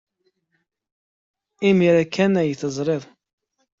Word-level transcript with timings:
Imir-a 1.69 2.05
kan 2.05 2.33
ay 2.41 2.51
t-teẓriḍ. 2.53 3.03